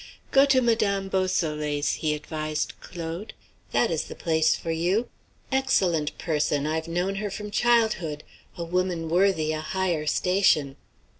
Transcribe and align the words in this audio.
"Go 0.31 0.45
to 0.47 0.61
Madame 0.61 1.09
Beausoleil's," 1.09 1.89
he 1.93 2.15
advised 2.15 2.73
Claude. 2.81 3.33
"That 3.71 3.91
is 3.91 4.05
the 4.05 4.15
place 4.15 4.55
for 4.55 4.71
you. 4.71 5.09
Excellent 5.51 6.17
person; 6.17 6.65
I've 6.65 6.87
known 6.87 7.17
her 7.17 7.29
from 7.29 7.51
childhood; 7.51 8.23
a 8.57 8.63
woman 8.63 9.09
worthy 9.09 9.51
a 9.51 9.61
higher 9.61 10.07
station." 10.07 10.75